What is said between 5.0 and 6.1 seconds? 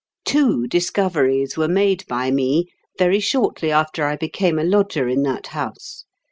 in that house.